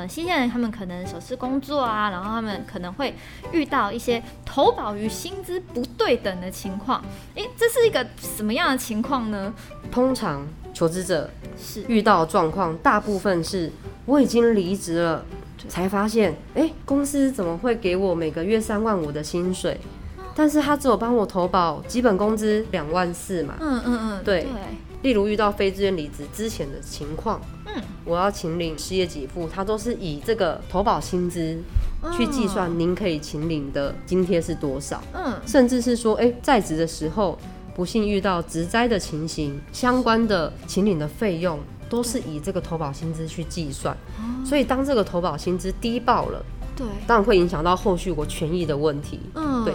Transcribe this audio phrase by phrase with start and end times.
[0.00, 3.14] 呃新鲜人他们可能首次工作啊，然后他们可能会
[3.52, 7.04] 遇到一些投保与薪资不对等的情况。
[7.34, 9.52] 诶，这是一个什么样的情况呢？
[9.90, 13.70] 通常求职者是遇到状况，大部分是
[14.06, 15.24] 我已经离职了，
[15.68, 19.78] 才发现，哎、公司怎么会给我每个月三万五的薪水？
[20.34, 23.54] 但是他只有帮我投保基本工资两万四嘛。
[23.60, 24.50] 嗯嗯嗯，对对，
[25.02, 31.58] 例如遇到非自愿离职之前的情况，嗯，我要请领失业给付，它都是以这个投保薪资
[32.16, 37.38] 去计算，您可以请领的津贴是多少，嗯，甚至是说，哎、在职的时候
[37.74, 41.58] 不幸遇到职灾的情形，相关的请领的费用
[41.88, 43.96] 都是以这个投保薪资去计算，
[44.44, 46.44] 所以当这个投保薪资低报了，
[46.76, 49.20] 对，当然会影响到后续我权益的问题。
[49.34, 49.74] 嗯，对。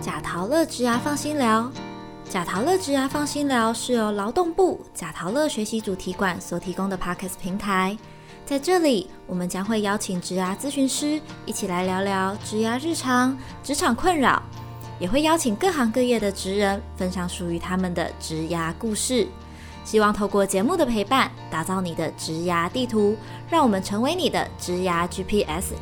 [0.00, 1.70] 贾桃乐职涯放心聊。
[2.28, 7.98] 贾桃乐职涯放心聊是由劳动部贾桃乐学习主题馆所提供的 Podcast 平台。
[8.46, 14.42] 在这里，我们将会邀请职涯咨询师一起来聊聊职涯日常、职场困扰，
[14.98, 19.26] 也会邀请各行各业的职人分享属于他们的职涯故事。
[19.84, 23.16] 希望透过节目的陪伴，打造你的职涯地图，
[23.48, 25.72] 让我们成为你的职涯 GPS。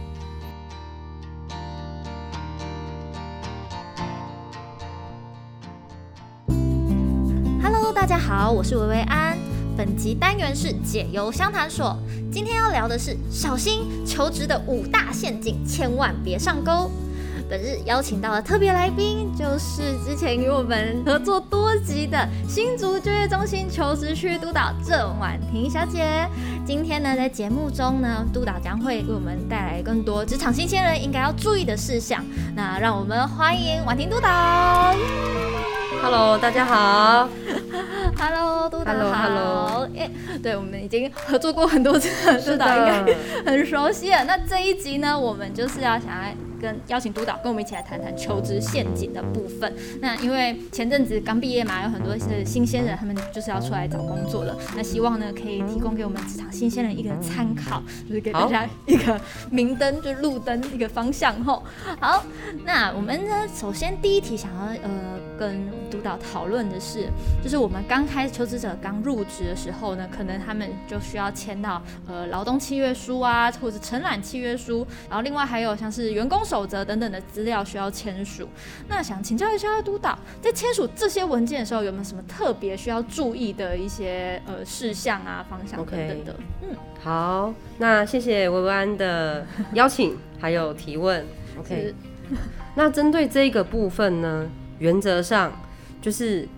[8.00, 9.36] 大家好，我是维维安。
[9.76, 11.98] 本集单元是解忧相谈所，
[12.30, 16.88] 今天要聊的是小心求职的五大陷阱，千万别上钩。
[17.50, 26.24] 本日邀请到的特别来宾，就是之前与我们合作多集的新竹就业中心求职区督导郑婉婷小姐。
[26.64, 32.24] 今天呢，在节目中呢，督导将会为我们带来更多职场新鲜人应该要注意的事项。
[32.54, 34.94] 那让我们欢迎婉婷督导。
[36.00, 37.28] Hello，大家好。
[38.18, 38.98] Hello，督导好。
[38.98, 40.10] Hello，Hello 耶
[40.42, 44.24] 对，我们已经合作过很多次了， 督导应该很熟悉了。
[44.24, 49.72] 那这一集呢，我们就是要想要跟邀请督导跟我们一起来谈谈求职陷阱的部分。
[50.00, 54.56] 那因为前阵子刚毕业嘛，有很多是新鲜人，他们就是要出来找工作了。
[54.76, 61.62] 那希望呢，可以提供给我们职场新鲜人一个参考，就是给大家一个明灯，就是路灯一个方向吼。
[62.00, 62.24] 好，
[62.64, 64.90] 那我们呢，首先第一题想要呃
[65.38, 67.08] 跟督导讨论的是，
[67.42, 78.48] 就是我们刚开始求职者刚入职的时候呢，可能他们就需要签到呃劳动契约书啊，或者承揽契约书，然后另外还有像是员工守则等等的资料需要签署。
[78.88, 86.34] 那想请教一下督导，在签署这些文件的时候，有没有什么特别需要注意的一些呃事项啊、方向等等的？
[86.62, 91.24] 嗯，好，那谢谢薇薇安的邀请还有提问。
[91.58, 91.94] OK，
[92.74, 94.46] 那针对这个部分呢，
[94.78, 95.52] 原则上
[96.00, 96.48] 就是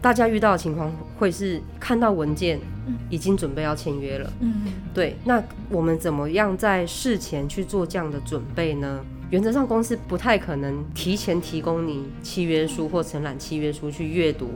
[0.00, 4.32] 大家遇到的情况会是看到文件嗯已经准备要签约了。
[4.40, 4.54] 嗯
[4.92, 9.00] 对，那我们怎么样在事前去做这样的准备呢？
[9.30, 14.50] 原则上，公司不太可能提前提供你契约书或承揽契约书去阅读，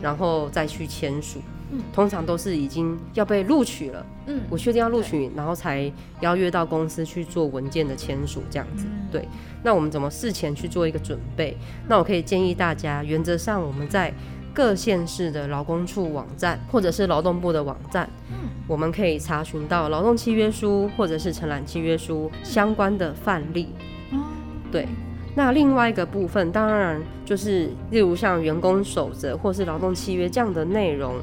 [0.00, 1.40] 然后再去签署。
[1.70, 1.80] 嗯。
[1.92, 4.40] 通常都是已经要被录取了，嗯。
[4.50, 8.86] 我确定要录取，然后才邀约到公司去做文件的签署，这样子。
[8.88, 9.08] 嗯。
[9.10, 9.28] 对，
[9.62, 11.56] 那我们怎么事前去做一个准备？
[11.88, 14.12] 那我可以建议大家，原则上我们在
[14.52, 18.48] 各县市的劳工处网站或者是劳动部的网站，嗯。
[18.66, 23.68] 我们可以查询到劳动契约书或者是承揽契约书相关的范例。
[24.12, 24.24] 哦。
[24.70, 24.88] 对，
[25.34, 31.16] 那另外一个部分，当然就是例如像员工守则或是劳动契约这样的内容，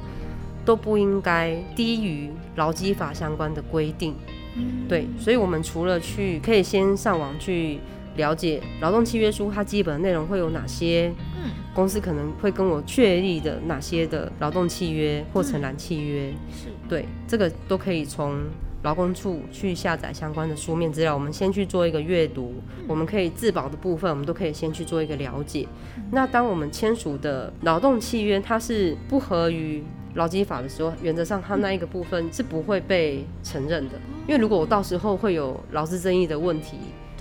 [0.66, 4.16] 都不应该低于劳基法相关的规定。
[4.56, 4.88] 嗯。
[4.88, 7.80] 对，所以我们除了去可以先上网去
[8.18, 11.52] 了解劳动契约书它基本的内容会有哪些，嗯。
[11.74, 16.68] 公司可能会跟我确立的哪些的劳动契约或承揽契约，是。
[16.90, 18.42] 对，这个都可以从
[18.84, 22.56] 劳工处去下载相关的书面资料，我们先去做一个阅读，
[22.90, 25.66] 我们可以自保的部分，我们都可以先去做一个了解。
[26.12, 29.82] 那当我们签署的劳动契约它是不合于
[30.16, 33.96] 劳基法的时候，原则上它那一个部分是不会被承认的，
[34.28, 36.78] 因为如果我到时候会有劳资争议的问题，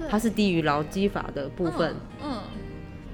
[0.09, 2.39] 它是低于劳基法的部分，嗯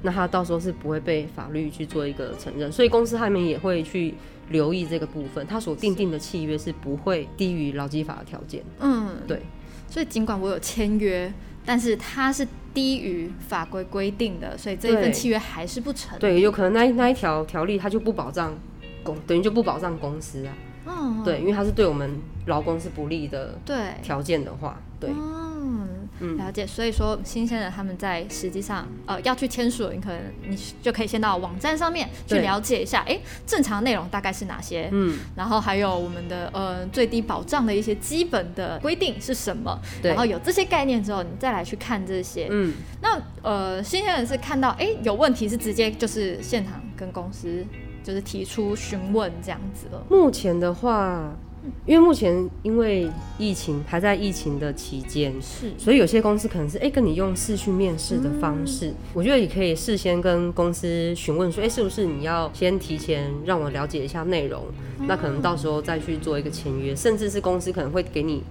[0.02, 4.14] 那它到时候是不会被法律去做一个承认，所以公司他们也会去
[4.50, 8.62] 留意这个部分，它所定定的契约是不会低于劳基法的条件。
[8.78, 9.42] 嗯，对，
[9.88, 11.32] 所以尽管我有签约，
[11.64, 16.16] 但是它是低于法规规定的，所以这一份契约还是不成。
[16.20, 18.56] 对，有可能那一那一条条例它就不保障
[19.06, 20.52] 公，等于就不保障公司啊。
[20.88, 22.08] 嗯，对，因为它是对我们
[22.46, 26.36] 劳工是不利的对，条件的话，对，嗯，嗯。
[26.36, 26.64] 了解。
[26.64, 40.12] 所以说，新鲜人他们在实际上呃要去签署，你可能你就可以先到网站上面去了解一下，哎，正常内容大概是哪些，嗯，然后还有我们的呃最低保障的一些基本的规定是什么，对。
[40.12, 42.46] 然后有这些概念之后，你再来去看这些。
[42.48, 47.66] 嗯，那呃，新鲜人是看到哎有问题，是直接就是现场跟公司
[48.06, 50.00] 就是提出询问这样子了。
[50.08, 51.36] 目前的话，
[51.84, 64.62] 因为目前因为疫情还在疫情的期间，是所以有些公司可能是哎、跟你用视讯面试的方式，我觉得也可以事先跟公司询问说，哎、是不是你要先提前让我了解一下内容，
[65.08, 68.44] 那可能到时候再去做一个签约，甚至是公司可能会给你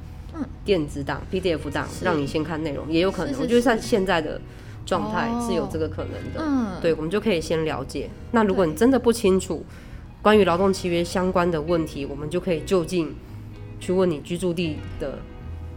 [0.65, 3.33] 电子档、PDF 档，让你先看内容，也有可能。
[3.39, 4.41] 我觉得在现在的
[4.85, 6.39] 状态是有这个可能的。
[6.39, 8.09] 嗯，对，我们就可以先了解。
[8.31, 9.65] 那如果你真的不清楚
[10.21, 13.13] 关于劳动契约相关的问题，我们就可以就近
[13.79, 15.19] 去问你居住地的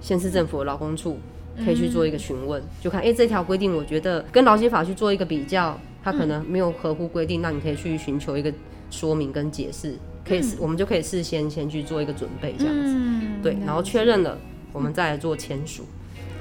[0.00, 1.18] 县市政府的劳工处，
[1.64, 8.52] 可以去做一个询问，就看哎、诶这条规定，我觉得跟劳基法去做一个比较，它可能没有合乎规定，那你可以去寻求一个
[8.90, 12.94] 说明跟解释，可以、我们就可以事先先去做一个准备，这样子。
[12.94, 14.36] 嗯对，然后确认了，
[14.72, 15.84] 我们再来做签署。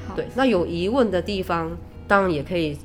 [0.08, 1.78] 好对，那有疑问的地方，
[2.08, 2.78] 当然也可以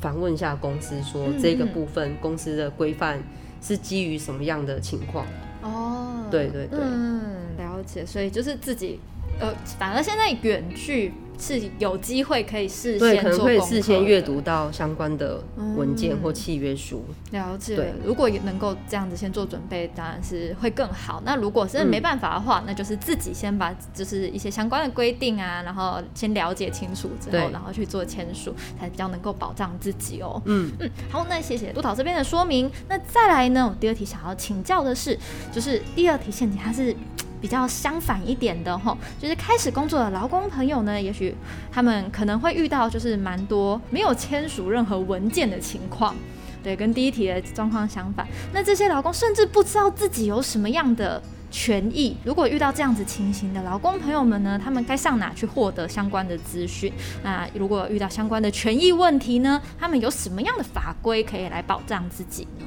[0.00, 3.22] 反问一下公司，说嗯这个嗯部分公司的规范
[3.62, 5.26] 是基于什么样的情况？
[5.62, 8.04] 哦，对对对嗯，了解。
[8.06, 9.00] 所以就是自己
[9.40, 15.40] 呃，反而现在远距是有机会可以事对，先可能会做事先阅读到相关的
[15.76, 17.04] 文件或契约书。
[17.30, 21.22] 了解对，如果也能够这样子先做准备，当然是会更好。
[21.24, 30.42] 那如果是嗯没办法的话，那就是自己先把就是一些相关的规定啊，然后先了解清楚之后，然后去做签署，才比较能够保障自己哦。
[30.46, 32.70] 嗯嗯，好，那谢谢督导这边的说明。
[32.88, 35.16] 那再来呢，我第二题想要请教的是，
[35.52, 36.96] 就是第二题陷阱它是。
[37.40, 41.34] 比较相反一点的吼，就是开始工作的劳工朋友呢，也许
[41.70, 46.14] 他们可能会遇到就是蛮多没有签署任何文件的情况，
[46.62, 48.26] 对，跟第一题的状况相反。
[48.52, 52.16] 那这些劳工甚至不知道自己有什么样的权益。
[52.24, 56.92] 如果遇到这样子情形的劳工朋友们呢，他们该上哪去获得相关的资讯？
[57.22, 62.66] 那如果遇到相关的权益问题呢，他们有什么样的法规可以来保障自己呢？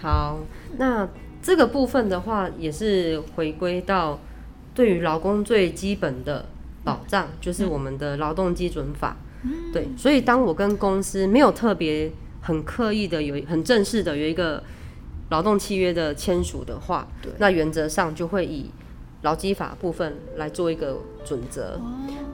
[0.00, 0.38] 好，
[0.78, 1.08] 那
[1.42, 4.18] 这个部分的话，也是回归到
[4.74, 6.46] 对于劳工最基本的
[6.84, 9.16] 保障，就是我们的劳动基准法。
[9.72, 12.10] 对，所以当我跟公司没有特别
[12.42, 14.62] 很刻意的有很正式的有一个
[15.30, 17.08] 劳动契约的签署的话，
[17.38, 18.70] 那原则上就会以
[19.22, 21.80] 劳基法部分来做一个准则。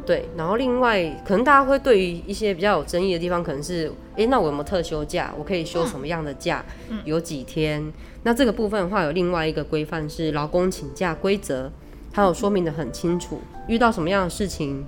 [0.07, 5.35] 对，然后另外可能大家会对于一些比较有争议的地方，可能是，诶，那我有没有特休假？
[5.37, 6.65] 我可以休什么样的假？
[7.05, 7.93] 有几天？
[8.23, 11.71] 那这个部分的话，有另外一个规范是劳工请假规则，
[12.13, 14.87] 它有说明的很清楚，遇到什么样的事情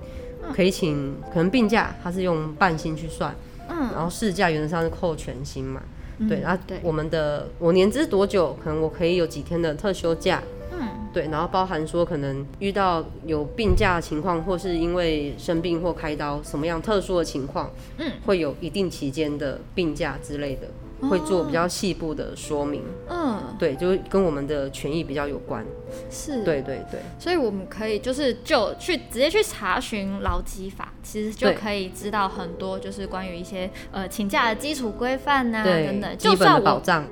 [0.53, 3.35] 可以请，可能病假它是用半薪去算，
[3.67, 5.81] 嗯，然后事假原则上是扣全薪嘛。
[6.27, 10.58] 对，然后对我们的我年资多久，可能我可以有几天的特休假，嗯，
[11.11, 25.65] 对，然后包含说可能遇到有病假的情况，或是因为生病或开刀什么样特殊的情况，嗯，会有一定期间的病假之类的，会做比较细部的说明，嗯，对，就是跟我们的权益比较有关，
[26.11, 36.17] 是，对对对，所以我们可以就是就去直接去查询劳基法，其实就可以知道很多就是关于一些呃请假的基础规范呐对等等。
[36.17, 37.05] 基本就算我的保障，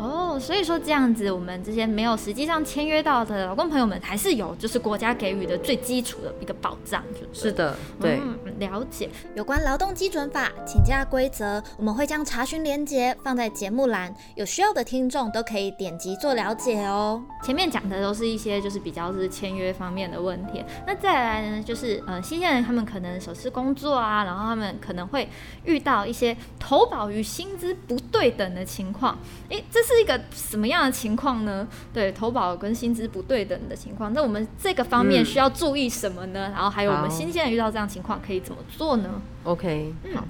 [0.00, 9.10] 哦，所以说这样子，我们这些没有实际上签约到的劳工朋友们，还是有就是国家给予的最基础的一个保障，就对是的，对，嗯，了解。
[9.34, 17.22] 有关劳动基准法请假规则，我们会将查询连接放在节目栏，有需要的听众都可以点击做了解哦。
[17.42, 25.28] 前面讲的都是一些就是比较是签约方面的问题，那再来呢，就是呃新鲜人他们可能首次工作啊，然后他们可能会
[25.64, 29.18] 遇到一些投保与薪资不对等的情况。
[29.50, 31.66] 诶，这是一个什么样的情况呢？
[31.92, 36.50] 对，投保跟薪资不对等的情况，那我们这个方面嗯需要注意什么呢？
[36.52, 40.24] 然后还有我们新鲜人遇到这样情况可以怎么做呢？OK，嗯好，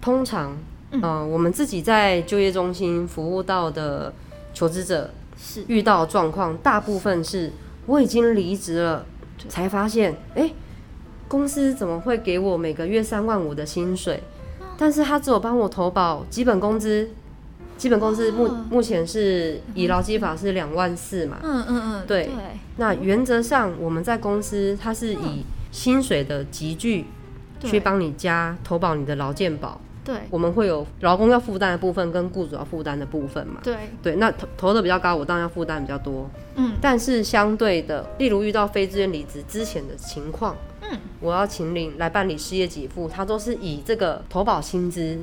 [0.00, 0.56] 通常，
[0.92, 4.12] 嗯、呃，我们自己在就业中心服务到的
[4.52, 7.52] 求职者是遇到状况，大部分是
[7.86, 9.04] 我已经离职了，
[9.48, 10.50] 才发现，哎、
[11.28, 14.22] 公司怎么会给我每个月三万五的薪水？
[14.76, 17.10] 但是他只有帮我投保基本工资，
[17.76, 22.24] 基本工资目、哦目前是以劳基法是两万四嘛，嗯嗯嗯，对。
[22.24, 22.32] 对，
[22.76, 27.04] 那原则上我们在公司它是以薪水的集聚
[27.60, 29.80] 去帮你加投保你的劳健保。
[30.04, 30.14] 对。
[30.30, 33.60] 我们会有劳工要负担的部分跟雇主要负担的部分嘛。
[33.62, 36.28] 对，对，那投投的比较高，我当然要负担比较多。
[36.56, 36.72] 嗯。
[36.80, 40.98] 但是相对的，例如遇到非自愿离职之前的情况，嗯。
[41.20, 45.18] 我要请领来办理失业给付，它都是以这个投保薪资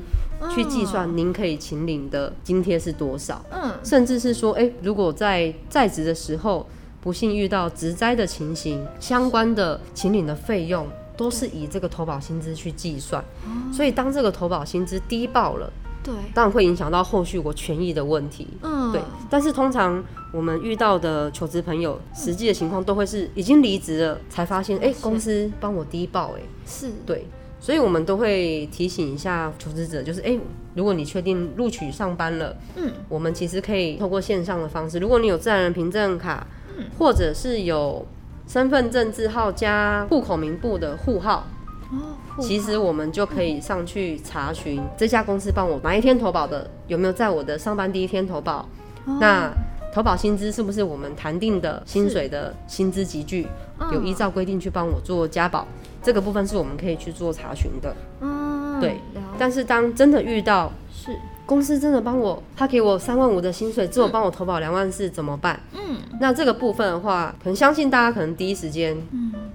[0.50, 3.44] 去计算，您可以请领的津贴是多少。
[3.52, 6.66] 嗯，甚至是说，哎、如果在在职的时候
[7.00, 13.24] 不幸遇到职灾的情形，相关的请领的费用都是以这个投保薪资去计算。
[13.72, 15.72] 所以当这个投保薪资低报了，
[16.04, 18.48] 对，当然会影响到后续我权益的问题。
[18.62, 27.28] 嗯，对，但是通常我们遇到的求职朋友，实际的情况都会是已经离职了，才发现，哎、公司帮我低报、哎，是，对，
[27.62, 30.36] 所以我们都会提醒一下求职者，就是，哎、
[30.74, 36.86] 如果你确定录取上班了，嗯，我们其实可以透过线上的方式，如果你有自然人凭证卡，嗯。
[36.98, 38.04] 或者是有
[38.48, 41.46] 身份证字号加户口名簿的户号，
[41.92, 48.68] 哦，其实我们就可以上去查询这家公司帮我哪一天投保的，有没有在我的上班第一天投保。
[49.06, 49.18] 哦。
[49.22, 49.54] 那
[49.94, 53.46] 投保薪资是不是我们谈定的薪水的薪资集聚，
[53.80, 53.94] 嗯。
[53.94, 55.68] 有依照规定去帮我做加保？
[56.02, 57.96] 这个部分是我们可以去做查询的。
[58.22, 59.00] 嗯，对
[59.38, 61.16] 但是当真的遇到是，
[61.46, 65.60] 公司真的帮我，他给我三万五的薪水，只有帮我投保两万四，怎么办？
[65.74, 68.96] 嗯，那这个部分的话，可能相信大家可能第一时间，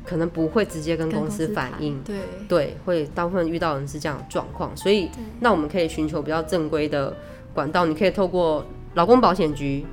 [0.04, 2.16] 可能不会直接跟跟公司反谈映，对，
[2.48, 5.08] 对，会大部分遇到的人是这样的状况，所以
[5.40, 7.14] 那我们可以寻求比较正规的
[7.54, 9.86] 管道，你可以透过劳工保险局，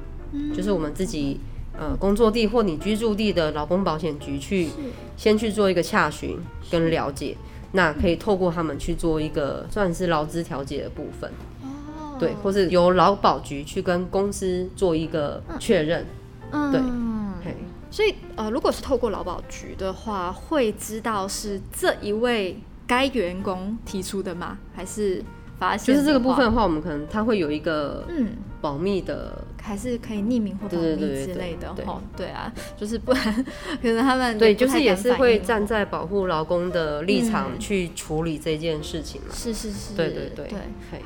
[0.55, 1.39] 就是我们自己
[1.77, 4.69] 呃工作地或你居住地的劳工保险局去
[5.17, 6.37] 先去做一个洽询
[6.69, 7.35] 跟了解，
[7.71, 11.31] 那可以透过他们去做一个算是劳资调解的部分，
[11.63, 16.05] 哦，对，或是由劳保局去跟公司做一个确认，
[16.51, 16.79] 对。
[16.79, 17.55] 嗯，嘿。
[17.91, 24.57] 所以呃，如果是透过劳保局的话，会知道是这一位该员工提出的吗？
[24.73, 25.23] 还是
[25.59, 32.01] 发现就是这个部分的话，我们可能它会有一个嗯，保密的还是可以匿名或保密之类的哈哦。
[32.17, 33.45] 对啊， 就是不然
[33.81, 39.29] 可能他们对，就是也是会站在保护劳工的立场嗯去处理这件事情嘛。
[39.33, 40.59] 是是是，对对对对。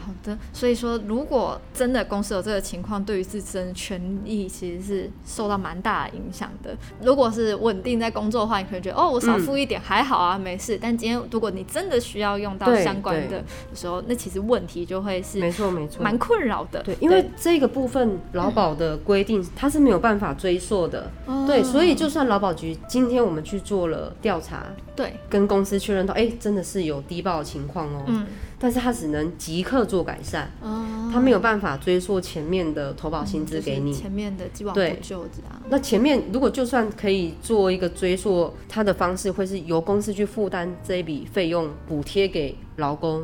[0.03, 6.75] 好的，所以说，如果真的公司有这个情况，对于自身权益其实是受到蛮大的影响的。
[7.01, 10.79] 如果是稳定在工作的话，你可能觉得哦，我少付一点、还好啊，没事。
[10.81, 13.43] 但今天如果你真的需要用到相关的
[13.75, 16.01] 时候，那其实问题就会是没错没错。
[16.03, 16.81] 蛮困扰的。
[16.81, 21.11] 对，因为这个部分劳保的规定它是没有办法追溯的。
[21.25, 28.27] 哦对，所以就算劳保局今天我们去做了调查，对，跟公司确认到，哎、真的是有低报的情况哦、嗯，
[28.59, 33.91] 但是他只能即刻做改善，哦，它没有办法追溯前面的投保薪资给你。
[33.91, 35.61] 就是前面的既往不对咎这样。
[35.69, 43.23] 那前面如果就算可以做一个追溯，它的方式会是由公司去负担这一笔费用，补贴给劳工，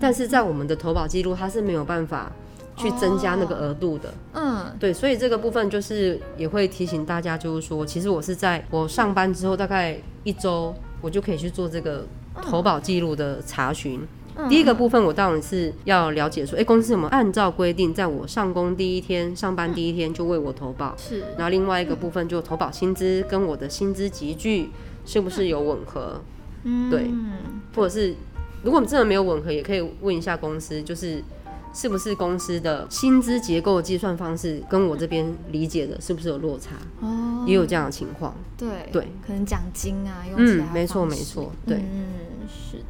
[0.00, 2.32] 但是在我们的投保记录，它是没有办法
[2.76, 4.12] 去增加那个额度的。
[4.32, 12.06] 嗯，对，所以这个部分就是也会提醒大家，就是说，其实我是在我上班之后大概一周，我就可以去做这个
[12.42, 14.00] 投保记录的查询。
[14.48, 20.92] 第一个部分，我当然是要了解说，哎、公司有没有按照规定，在我上工第一天、上班第一天就为我投保？
[20.96, 24.70] 是，然后另外一个部分就投保薪资跟我的薪资集聚
[25.06, 26.20] 是不是有吻合，
[26.64, 27.08] 嗯，对
[27.76, 28.16] 或者是
[28.64, 31.22] 如果真的没有吻合，也可以问一下公司，就是
[31.74, 38.34] 是不是公司的薪资结构计算方式跟我这边理解的是不是有落差，哦，也有这样的情况。
[38.56, 41.78] 对对，可能奖金啊，用嗯，没错没错，对。
[41.78, 42.06] 嗯，
[42.48, 42.84] 是的。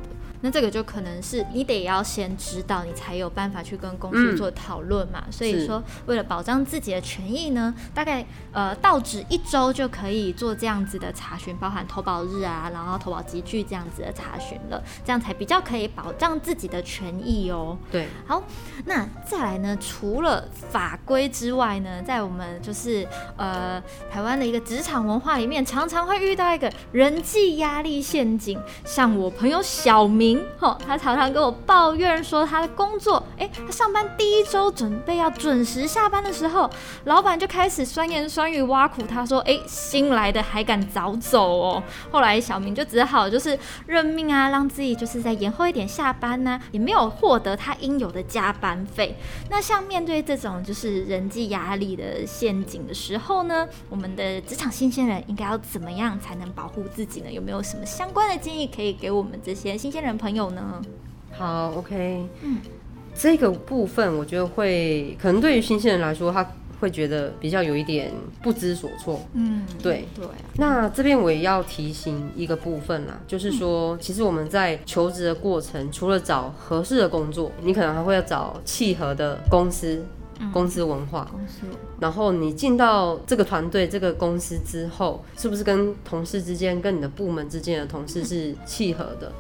[0.45, 5.25] 那这个就可能是你得要先知道，你才有办法去跟公司嗯做讨论嘛。
[5.31, 8.23] 所以说，为了保障自己的权益呢，大概
[8.53, 17.79] 呃到职一周就可以做这样子的查询，包含投保日啊，然后投保集聚这样子的查询了，这样才比较可以保障自己的权益哦。
[17.91, 18.43] 对，好，
[18.85, 19.75] 那再来呢？
[19.81, 23.09] 除了法规之外呢，在我们就是
[23.39, 28.61] 呃台湾的一个职场文化里面，常常会遇到一个人际压力陷阱。
[28.85, 36.71] 像我朋友小明，吼，他常常跟我抱怨说，他的工作，诶，他上班第一周准备要准时下班的时候，
[37.05, 41.83] 老板就开始酸言酸语挖苦他说，诶，新来的还敢早走哦。
[42.11, 49.17] 后来小明就只好就是认命啊，让自己就是再延后一点下班呢、也没有获得他应有的加班费。
[49.51, 57.31] 那像面对这种就是人际压力的陷阱的时候呢，我们的职场新鲜人应该要怎么样才能保护自己呢？
[57.31, 60.81] 有没有什么相关的建议可以给我们这些新鲜人朋友呢？
[61.33, 62.59] 好，OK，嗯
[63.15, 66.49] 这个部分我觉得会，可能对于新鲜人来说，他
[66.81, 69.21] 会觉得比较有一点不知所措。
[69.35, 80.05] 嗯，对对啊，那这边我也要提醒一个部分啦，就是说，其实我们在求职的过程，除了找合适的工作，你可能还会要找契合的公司。
[80.53, 81.29] 公司文化。
[81.31, 81.61] 公司
[82.01, 89.33] 然后你进到这个团队、这个公司之后，是不是跟同事之间、跟你的部门之间的同事是契合的？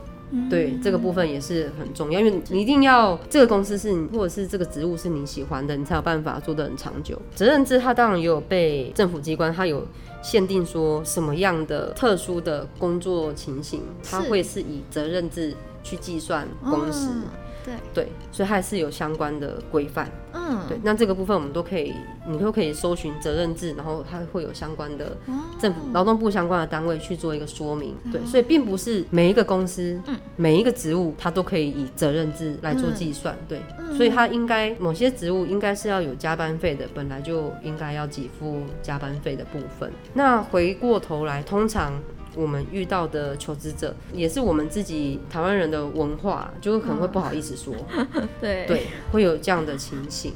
[0.50, 7.21] 对，这个部分也是很重要，因为你一定要这个公司是你，或者是这个职务是你喜欢的，你才有办法做得很长久。
[7.35, 9.87] 责任制它当然也有被政府机关它有
[10.23, 17.09] 限定说什么样的特殊的工作情形，它会是以责任制去计算工时。
[17.09, 17.23] 嗯
[17.64, 20.11] 对，对，所以它还是有相关的规范。
[20.33, 21.94] 嗯，对，那这个部分我们都可以，
[22.26, 27.97] 你都可以搜寻责任制，然后它会有相关的哦政府劳动部相关的单位去做一个说明。
[28.12, 33.37] 对，所以并不是每一个公司，嗯每一个职务它都可以以责任制来做计算。
[33.49, 33.62] 对，
[33.97, 39.90] 所以它应该某些职务应该是要有加班费的，本来就应该要给付加班费的部分。
[40.12, 41.94] 那回过头来，通常。
[42.37, 47.75] 我们遇到的求职者，也是我们自己台湾人的文化，就是可能会不好意思说，
[48.41, 50.33] 对对，会有这样的情形。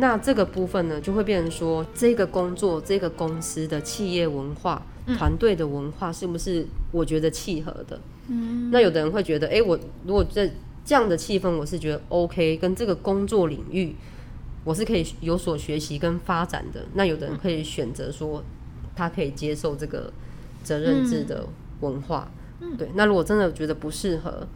[0.00, 4.80] 那这个部分呢，就会变成说，这个工作、这个公司的企业文化、
[5.16, 7.98] 团队的文化，是不是我觉得契合的？
[8.28, 9.76] 嗯，那有的人会觉得，哎、我
[10.06, 10.48] 如果这
[10.84, 13.96] 这样的气氛，我是觉得 OK，跟这个工作领域，
[14.62, 16.86] 我是可以有所学习跟发展的。
[16.94, 18.44] 那有的人可以选择说，
[18.94, 20.12] 他可以接受这个
[20.62, 21.46] 责任制的
[21.80, 22.30] 文化。
[22.76, 24.46] 对，那如果真的觉得不适合，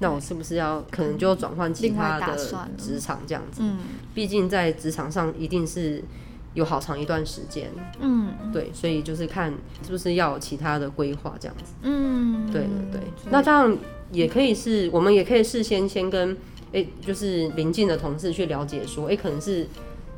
[0.00, 2.36] 那我是不是要可能就转换其他的
[2.76, 3.62] 职场这样子？
[3.62, 3.78] 嗯
[4.14, 6.02] 毕竟在职场上一定是
[6.54, 9.52] 有好长一段时间，嗯对，所以就是看
[9.84, 11.72] 是不是要有其他的规划这样子。
[11.82, 13.00] 嗯，对对对，
[13.30, 13.76] 那这样
[14.10, 16.36] 也可以是，我们也可以事先先跟
[16.72, 19.66] 诶、就是邻近的同事去了解说，诶、可能是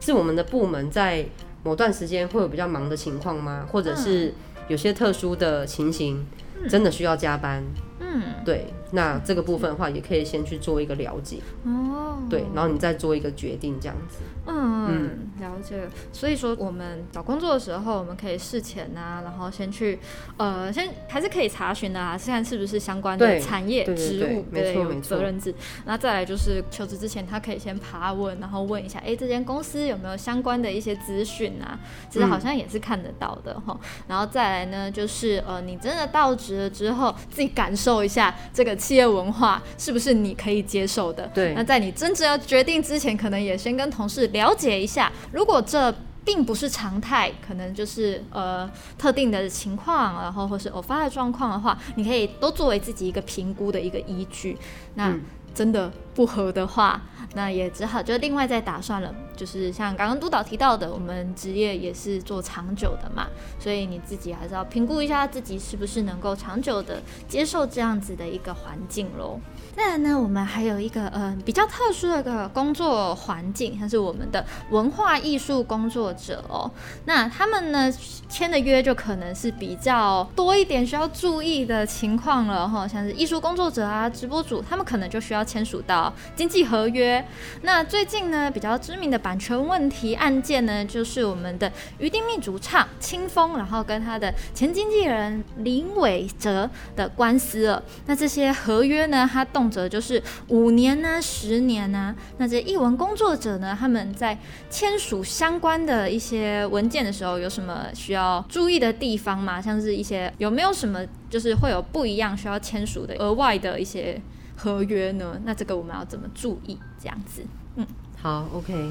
[0.00, 1.26] 是我们的部门在
[1.62, 3.66] 某段时间会有比较忙的情况吗？
[3.70, 4.32] 或者是
[4.68, 6.24] 有些特殊的情形，
[6.68, 7.64] 真的需要加班？
[8.00, 14.18] 嗯对，那这个部分的话，也可以先去做一个了解，哦，对，然后你再做一个决定，这样子。
[14.46, 15.88] 嗯嗯，了解。
[16.10, 19.98] 所以说，我们找工作的时候，我们可以事前啊，然后先去，
[20.38, 25.54] 呃，先还是可以查询的啊，看是不是相关的产业对对对职务有没错没错责任制。
[25.84, 31.78] 那再来就是求职之前，他可以先爬问，然后问一下，哎，这间公司有没有相关的一些资讯啊？
[32.08, 33.78] 其实好像也是看得到的哈。
[34.06, 41.26] 然后再来呢，就是呃，你真的到职了之后，自己感受一下这个企业文化是不是你可以接受的。
[41.34, 45.92] 对那在你真正要决定之前，可能也先跟同事了解一下，如果这
[46.24, 54.56] 并不是常态，可能就是呃特定的情况，然后或是偶发的状况的话，你可以都作为自己一个评估的一个依据。
[54.94, 55.22] 那嗯
[55.58, 57.02] 真的不合的话，
[57.34, 59.12] 那也只好就另外再打算了。
[59.36, 63.26] 就是像刚刚督导提到的，我们职业也是做长久的嘛，
[63.58, 69.40] 所以你自己还是要评估一下自己是不是能够长久的接受这样子的一个环境喽。
[69.78, 76.68] 再来呢，我们还有一个呃比较特殊的一个工作环境，像是我们的文化艺术工作者哦。
[77.04, 77.88] 那他们呢
[78.28, 87.24] 签的约就可能是比较多一点需要注意的情况了哈，像是艺术工作者啊、直播主，他们可能就需要签署到经济合约。
[87.62, 97.80] 那最近呢比较知名的版权问题案件呢，就是我们的于丁密主唱清风，然后跟他的前经纪人林伟哲的官司了。
[98.06, 104.38] 那这些合约呢，他动辄就是五年呢、十年呢、那这译文工作者呢，他们在
[104.70, 109.60] 签署相关的一些文件的时候，有什么需要注意的地方吗？
[109.60, 114.20] 像是一些有没有什么就是会有不一样需要签署的额外的一些
[114.56, 115.40] 合约呢？
[115.44, 116.78] 那这个我们要怎么注意？
[117.00, 117.42] 这样子，
[117.76, 117.86] 嗯
[118.20, 118.90] 好，OK，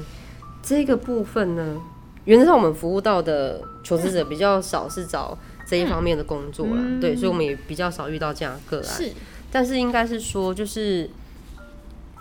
[0.62, 1.76] 这个部分呢，
[2.24, 5.36] 原则上我们服务到的求职者比较少是找
[5.66, 8.86] 这一方面的工作了，嗯对，所以我们也比较少遇到这样的个案。
[8.86, 9.12] 是
[9.50, 11.08] 但是应该是说，就是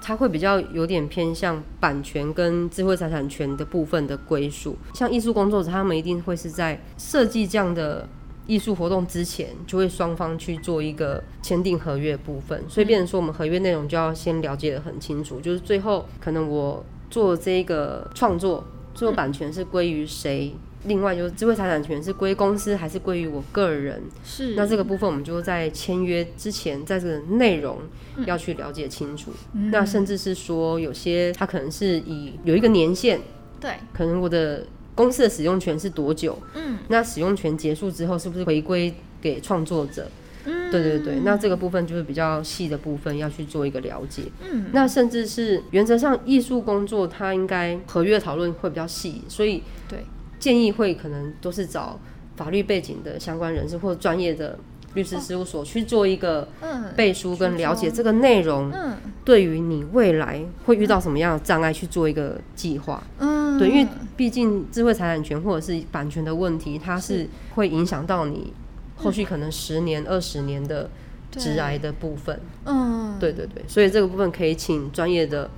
[0.02, 4.78] 它会比较有点偏向版权跟智慧财产权的部分的归属。
[4.94, 8.08] 像艺术工作者，他们一定会是在设计这样的
[8.46, 12.64] 艺术活动之前，就会双方去做一个签订合约部分。
[12.70, 18.64] 所以，变成说我们合约内容就要先了解的很清楚，就是最后可能我做这个创作，
[18.94, 20.56] 最后版权是归于谁？
[20.86, 24.02] 另外就是智慧财产权是归公司还是归于我个人？
[24.24, 27.80] 是，那这个部分我们就在签约之前，在这个内容
[28.26, 29.32] 要去了解清楚。
[29.54, 33.20] 嗯那甚至是说，有些它可能是以有一个年限，
[33.60, 36.38] 对，可能我的公司的使用权是多久？
[36.54, 40.08] 嗯那使用权结束之后，是不是回归给创作者？
[40.46, 44.24] 嗯，对对对，那这个部分就是比较细的部分要去做一个了解。
[44.50, 50.00] 嗯那甚至是原则上艺术工作，它应该合约讨论会比较细，所以对
[50.40, 52.00] 建议会可能都是找
[52.36, 54.58] 法律背景的相关人士或者专业的
[54.94, 58.98] 律师事务所去做一个嗯背书跟了解这个内容，嗯。
[59.26, 63.04] 对于你未来会遇到什么样的障碍去做一个计划。
[63.20, 63.60] 嗯。
[63.60, 68.54] 对，因为毕竟智慧财产权或者是版权的问题，它是会影响到你
[68.96, 70.90] 后续可能十年、二十年的
[71.32, 72.40] 致癌的部分。
[72.66, 75.50] 嗯，对对对，所以这个部分可以请专业的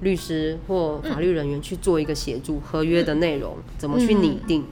[0.00, 4.64] 律师或法律人员去做一个协助，合约的内容怎么去拟定。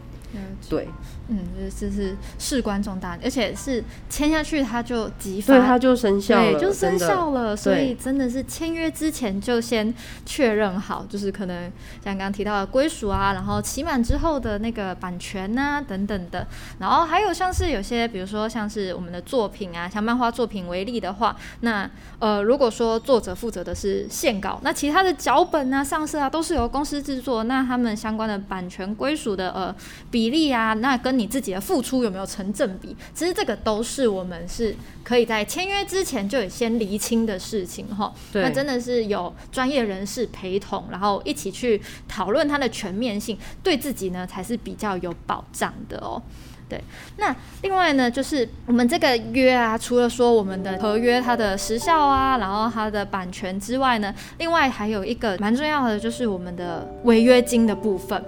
[0.69, 0.89] 对。
[1.33, 7.57] 嗯，就是事关重大，而且是签下去它就即发，对，它就生效了，对，就生效了。
[7.57, 9.93] 所以真的是签约之前就先
[10.27, 11.71] 确认好，就是可能
[12.05, 16.47] 像刚刚提到的归属啊，然后期满之后的那个版权啊等等的，
[16.79, 29.75] 然后还有像是有些，比如说像是我们的作品啊，像漫画作品为例的话，那呃，如果说作者负责的是线稿，那其他的脚本啊、上色啊都是由公司制作，那他们相关的版权归属的呃
[30.11, 32.97] 比例啊，那跟你自己的付出有没有成正比？
[33.15, 38.13] 其实这个都是我们是可以在签约之前就有先厘清的事情哈。
[38.33, 46.21] 那真的是有专业人士陪同，然后一起去讨论它的全面性，对自己呢才是比较有保障的哦。
[46.69, 46.83] 对，
[47.19, 58.25] 那另外呢，就是我们这个约啊，除了说我们的合约它的时效啊，然后它的版权之外呢，另外还有一个蛮重要的，就是我们的违约金的部分。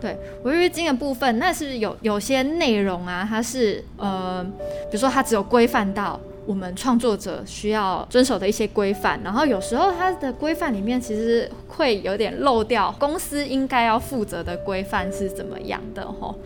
[0.00, 4.44] 对违约金的部分，那是有有些内容啊，它是呃，
[4.90, 16.38] 比如说它只有规范到我们创作者需要遵守的一些规范，然后有时候它的规范里面其实会有点漏掉公司应该要负责的规范是怎么样的吼。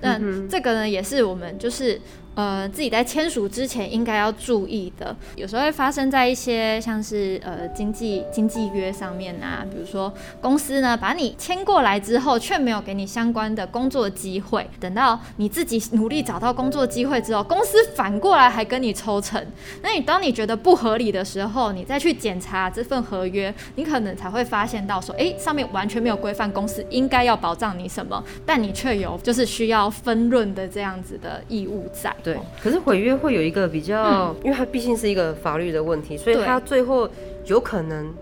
[0.00, 2.00] 那这个呢，也是我们就是。
[2.36, 19.42] 呃，自己在签署之前应该要注意的，有时候会发生在一些像是呃经济经济约上面啊，比如说公司呢把你签过来之后，却没有给你相关的工作机会，等到你自己努力找到工作机会之后，公司反过来还跟你抽成。
[19.80, 32.14] 那你当你觉得不合理的时候，你再去检查这份合约，你可能才会发现到说，哎，上面完全没有规范公司应该要保障你什么，但你却有就是需要分润的这样子的义务在。
[32.26, 37.08] 对，可是毁约会有一个比较，因为它毕竟是一个法律的问题，所以它最后
[37.44, 38.12] 有可能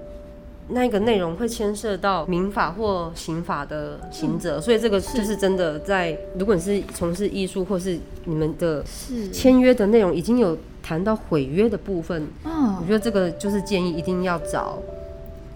[0.69, 8.85] 那个内容会牵涉到民法或刑法的刑责，所以这个就是真的在，如果你是从事艺术或是你们的
[9.33, 14.79] 签约的内容已经有谈到毁约的部分，嗯，我觉得这个就是建议一定要找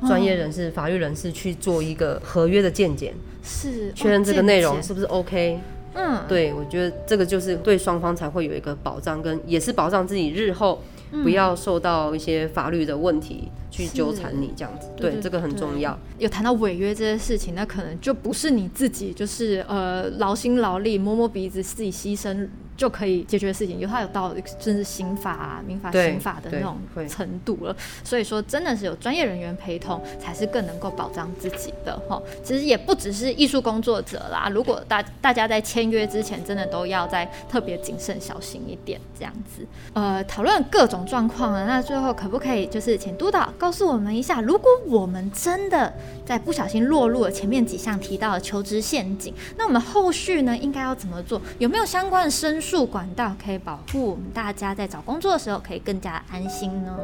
[0.07, 3.93] 专业人士、法律人士去做一个合约的鉴检，是。
[3.95, 5.59] 确认这个内容是不是 OK。
[5.95, 10.83] 嗯，对，我觉得这个就是对双方才会有一个保障，跟也是保障自己日后
[11.23, 14.89] 不要受到一些法律的问题去纠缠你这样子。
[14.97, 15.99] 对，这个很重要。
[16.19, 22.49] 有谈到违约这件事情，那可能就不是你自己，就是呃劳心劳力摸摸鼻子自己牺牲。
[22.79, 27.77] 就可以解决的事情，有它有到甚至刑法啊、民法、刑法的那种程度了。
[28.05, 32.23] 所以说，真的是有专业人员陪同，才是更能够保障自己的哈。
[32.45, 39.67] 其实也不只是艺术工作者啦，如果大大家在签约之前，真的都要在特别谨慎小心一点，这样子。
[39.95, 45.93] 呃，讨论各种状况啊，那最后可不可以就是请督导告诉我们一下，如果我们真的
[46.25, 51.43] 在不小心落入了前面几项提到的求职陷阱，那我们后续呢应该要怎么做？
[51.59, 52.63] 有没有相关的申？
[52.69, 56.95] 数管道可以保护我们大家在找工作的时候可以更加安心呢。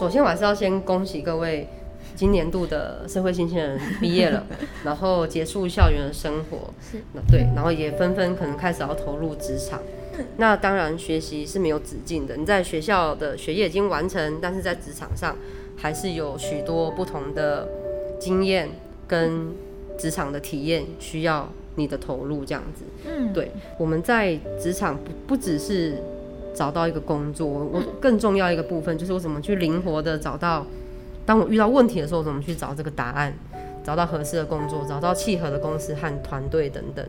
[0.00, 1.68] 首先，我还是要先恭喜各位
[2.16, 4.46] 今年度的社会新鲜人毕业了，
[4.84, 6.72] 然后结束校园的生活。
[6.80, 9.82] 是，那对，然后也纷纷可能开始要投入职场。
[10.38, 12.34] 那当然，学习是没有止境的。
[12.38, 15.36] 你在学校的学业已经完成，但是在职场上
[15.76, 17.68] 还是有许多不同的
[18.18, 18.70] 经验
[19.06, 19.52] 跟
[20.02, 21.48] 职场的体验需要。
[21.74, 25.96] 你的投入这样子，嗯，对，我们在职场不不只是
[26.54, 30.66] 找到一个工作，我更重要一个部分就是我怎么去灵活的找到，
[31.24, 33.32] 当我遇到问题的时候，我怎么去找这个答案，
[33.82, 37.02] 找到合适的工作，找到契合的公司和团队等等。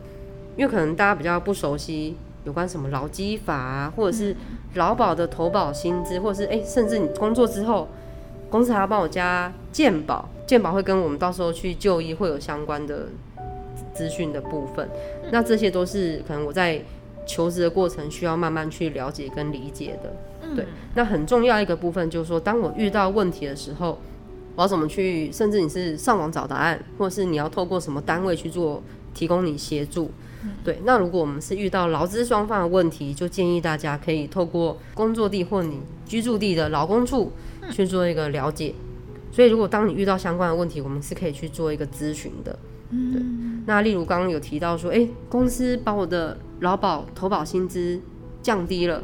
[0.56, 4.34] 因为可能大家比较不熟悉有关什么劳基法啊，或者是
[4.76, 7.86] 劳保的投保薪资，或者是哎，甚至你工作之后，
[8.48, 13.08] 公司还要帮我加健保，健保会跟我们到时候去就医会有相关的。
[13.92, 14.88] 资讯的部分，
[15.30, 16.82] 那这些都是可能我在
[17.26, 20.12] 求职的过程需要慢慢去了解跟理解的。
[20.56, 23.98] 对，那很重要一个部分就是说，当我遇到问题的时候，
[24.56, 25.30] 我要怎么去？
[25.30, 28.82] 甚至你是上网找答案，或者是你要透过什么单位去做
[29.14, 30.10] 提供你协助？
[30.64, 37.30] 对，那如果我们是遇到劳资双方的问题，就建议大家可以透过工作地或你居住地的劳工处
[37.70, 38.74] 去做一个了解。
[39.34, 42.56] 所以，如果当你遇到相关的问题，我们是可以去做一个咨询的。
[42.88, 43.20] 对，
[43.66, 48.00] 那例如刚刚有提到说，哎，公司把我的劳保投保薪资
[48.40, 49.02] 降低了，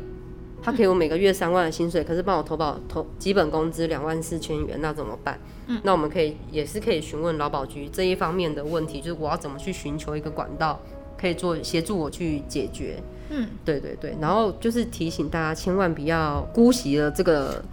[0.63, 5.41] 他给我每个月三万的薪水，可是帮我投保投基本工资两万四千元，那怎么办？
[5.67, 10.81] 嗯，那我们可以也是可以询问劳保局这一方面的问题，就是我要怎么去寻求一个管道，
[11.19, 13.03] 可以做协助我去解决。
[13.31, 17.65] 嗯，对对对，然后就是提醒大家千万不要姑息了这个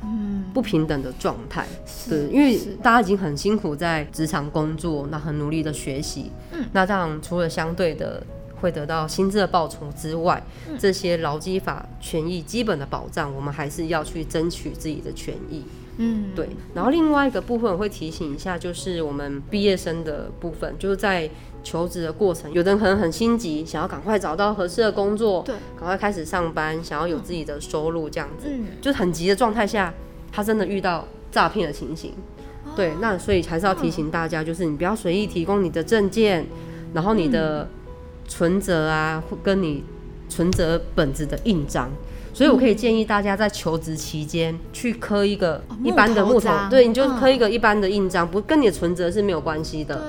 [0.53, 1.67] 不平等的状态。
[2.09, 6.31] 对，因为大家已经很辛苦在职场工作，那很努力的学习。
[6.51, 8.23] 嗯，那这样除了相对的。
[8.59, 10.41] 会得到薪资的报酬之外，
[10.79, 15.63] 这些劳基法权益基本的保障，我们还是要去争取自己的权益。
[15.97, 16.49] 嗯，对。
[16.73, 21.29] 然后另外一个部分我会提醒一下，就是我们毕业生的部分，就是在
[21.63, 29.93] 求职的过程，有的人可能很心急，想要赶快找到合适的工作，对，赶快开始上班，想要有自己的收入，这样子，嗯，就是很急的状态下，
[30.31, 32.13] 他真的遇到诈骗的情形。
[32.75, 36.45] 对，那所以还是要提醒大家，就是你不要随意提供你的证件，
[36.93, 37.67] 然后你的。
[38.29, 39.81] 存折啊，跟你
[40.27, 41.89] 存折本子的印章，
[42.37, 49.99] 所以我可以建议大家在求职期间去刻一个一般的木头，对，你就刻一个一般的印章，不跟你的存折是没有关系的，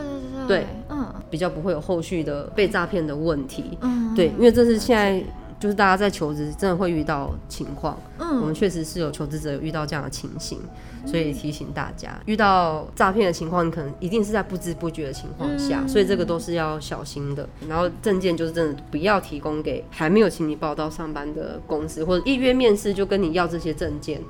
[0.47, 5.25] 对嗯，比较不会有后续的被诈骗的问题，嗯，对，因为这是现在。
[5.61, 10.61] 就是大家在求职真的会遇到情况，嗯，我们确实是有求职者有遇到这样的情形，
[11.05, 17.49] 所以提醒大家，遇到诈骗的情况，你可能一定是在不知不觉的情况下，所以这个都是要小心的。
[17.69, 24.21] 然后证件就是真的不要提供给还没有请你报到上班的公司，或者一约面试就跟你要这些证件，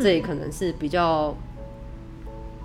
[0.00, 1.36] 这也可能是比较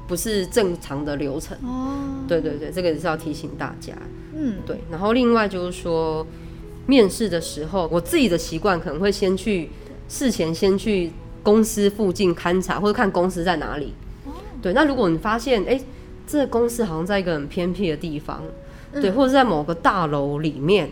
[0.08, 1.58] 不是正常的流程。
[1.64, 3.94] 哦，对对对，这个也是要提醒大家。
[4.36, 4.80] 嗯，对。
[4.92, 6.24] 然后另外就是说。
[6.88, 9.70] 面试的时候，我自己的习惯可能会先去
[10.08, 11.12] 事前先去
[11.44, 13.94] 公司附近勘察，或者看公司在哪里。
[14.62, 15.80] 对，那如果你发现，哎，
[16.28, 18.44] 这个公司好像在一个很偏僻的地方，
[18.94, 20.90] 对，或者在某个大楼里面，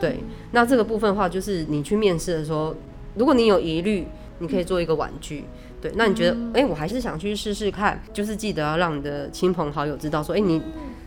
[0.00, 0.20] 对，
[0.52, 2.74] 那这个部分的话，就是你去面试的时候，
[3.16, 4.06] 如果你有疑虑，
[4.38, 5.44] 你可以做一个婉拒。
[5.80, 10.60] 对，那你觉得，哎，我还是想去试试看，就是记得要让你的亲朋好友知道，说，哎，你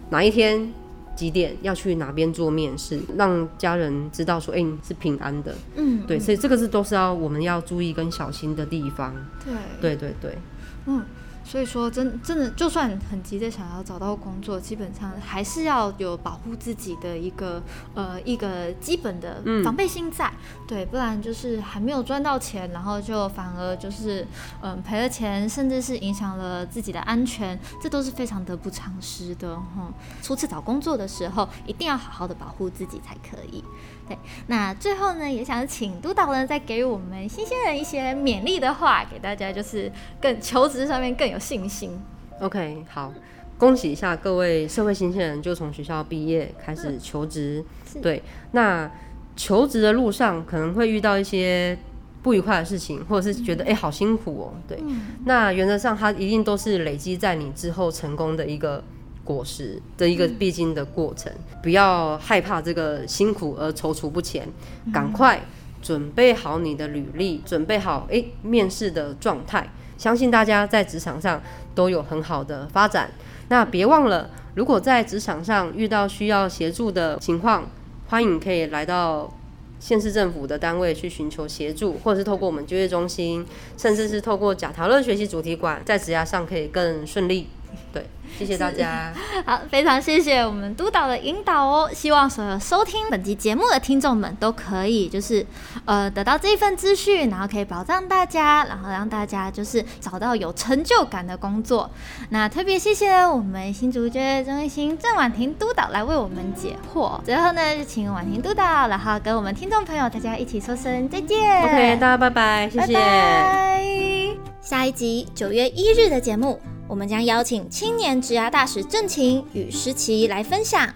[0.09, 0.73] 哪一天。
[1.17, 5.53] 几点要去哪边做面试，让家人知道说，哎，是平安的。
[5.75, 9.13] 嗯，对，所以这个是都是要我们要注意跟小心的地方。
[9.43, 10.37] 对，对对对，
[10.85, 11.03] 嗯。
[11.49, 17.63] 所以说，真真的，就算很急着想要找到工作，基本上还是要有保护自己的一个
[17.95, 20.29] 呃一个基本的防备心在，
[20.67, 24.27] 对，不然就是还没有赚到钱，然后就反而就是
[24.61, 29.89] 嗯赔了钱，甚至是影响了自己的安全，这都是非常得不偿失的哈。
[30.21, 33.63] 初次找工作的时候，一定要好好的保护自己才可以。
[34.05, 41.91] 对，那最后呢，也想请督导呢，再给我们新鲜人一些勉励的话，给大家就是更求职上面更有信心。
[42.39, 43.13] OK，好，
[43.57, 47.63] 恭喜一下各位社会新鲜人，就从学校毕业开始求职。
[48.01, 48.21] 对，
[48.51, 48.91] 那
[49.35, 51.77] 求职的路上可能会遇到一些
[52.21, 54.53] 不愉快的事情，或者是觉得哎好辛苦哦。
[54.67, 54.77] 对，
[55.25, 58.83] 那原则上它一定都是累积在你之后成功的一个。
[59.27, 61.29] 果实的一个必经的过程，
[61.61, 64.47] 不要害怕这个辛苦而踌躇不前，
[64.93, 65.41] 赶快
[65.81, 69.69] 准备好你的履历，准备好诶面试的状态。
[69.97, 71.41] 相信大家在职场上
[71.73, 73.09] 都有很好的发展。
[73.49, 77.69] 那别忘了，如果在职场上遇到需要协助的情况，
[78.07, 79.33] 欢迎可以来到
[79.79, 83.45] 县市政府的单位去寻求协助，或者是透过我们就业中心，
[83.77, 87.47] 甚至是透过贾陶乐学习主题馆，在职涯上可以更顺利。
[87.93, 88.05] 对，
[88.37, 89.13] 谢谢大家。
[89.45, 91.89] 好，非常谢谢我们督导的引导哦。
[91.93, 95.45] 希望所有收听本集节目的听众们都可以，就是
[95.85, 101.89] 呃得到这一份资讯，然后可以保障大家，然后让大家就是找到有成就感的工作。
[102.29, 107.19] 那特别谢谢我们新主角中心郑婉婷督导来为我们解惑。
[107.23, 111.63] 最后呢，就请婉婷督导，然后跟我们听众朋友大家一起说声再见。
[111.63, 114.37] OK，大家拜拜，谢谢。
[114.61, 116.59] 下一集九月一日的节目。
[116.89, 120.93] 我们将邀请青年职涯大使郑晴与诗琪来分享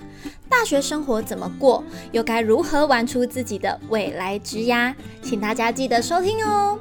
[0.50, 6.78] 大学生活怎么过，又该如何玩出自己的未来职涯，请大家记得收听哦。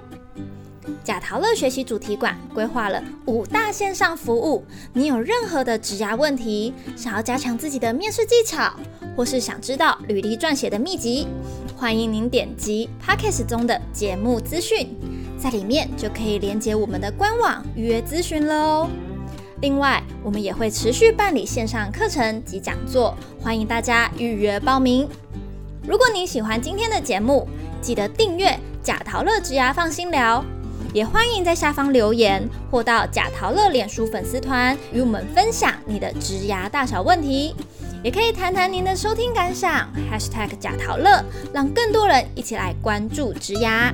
[1.05, 8.75] 贾陶乐学习主题馆规划了五大线上服务，你有任何的职涯问题，想要加强自己的面试技巧，
[9.17, 11.29] 或是想知道履历撰写的秘籍，
[11.77, 14.89] 欢迎您点击 Podcast 中的节目资讯。
[15.39, 18.91] 在里面就可以连接我们的官网预约咨询了哦。
[19.61, 25.09] 另外，我们也会持续办理线上课程及讲座，欢迎大家预约报名。
[25.87, 27.47] 如果您喜欢今天的节目，
[27.83, 30.45] 记得订阅贾陶乐职牙放心聊，
[30.95, 37.55] 也欢迎在下方留言或到贾陶乐脸书粉丝团与我们分享你的职牙大小问题，
[38.03, 39.89] 也可以谈谈您的收听感想。
[40.11, 43.93] #hashtag 贾陶乐，让更多人一起来关注职牙。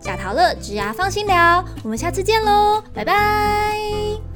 [0.00, 4.33] 贾陶乐职牙放心聊，我们下次见喽，拜拜。